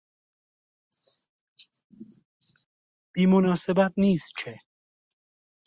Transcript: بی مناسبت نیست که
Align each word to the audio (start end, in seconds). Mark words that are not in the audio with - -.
بی 3.13 3.23
مناسبت 3.31 3.93
نیست 3.97 4.31
که 4.35 4.57